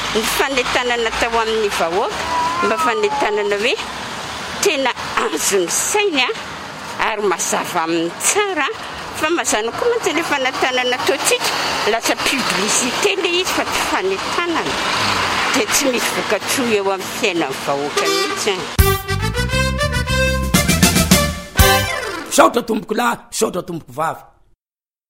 ny 0.15 0.21
fanetanana 0.37 1.09
tao 1.23 1.35
amin'ny 1.43 1.69
vahoaka 1.79 2.19
mba 2.65 2.75
fanetanana 2.85 3.55
hoe 3.63 3.75
tena 4.63 4.91
anzony 5.23 5.67
sainya 5.87 6.27
ary 7.07 7.23
mazava 7.31 7.79
amin'ny 7.87 8.11
tsara 8.27 8.67
fa 9.19 9.27
mahazanakoa 9.37 9.87
mantsa 9.93 10.09
ila 10.13 10.23
fanatanana 10.31 10.97
taotsika 11.07 11.49
lasa 11.93 12.13
publicité 12.27 13.11
ley 13.23 13.33
izy 13.41 13.53
fa 13.57 13.63
ty 13.71 13.79
fanetanana 13.91 14.73
dia 15.55 15.65
tsy 15.73 15.83
misy 15.93 16.09
vokatsoa 16.17 16.73
eo 16.77 16.85
aminy 16.95 17.07
fiaina 17.19 17.45
n 17.47 17.53
vahoakaitsy 17.67 18.53
saotra 22.35 22.61
tomboko 22.69 22.93
lay 23.01 23.15
saotra 23.39 23.61
tomboko 23.69 23.93
vavy 23.99 24.40